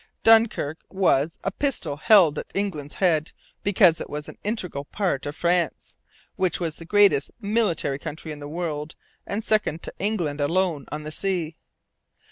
[0.23, 5.35] Dunkirk was 'a pistol held at England's head' because it was an integral part of
[5.35, 5.95] France,
[6.37, 8.95] which was the greatest military country in the world
[9.27, 11.55] and second to England alone on the sea.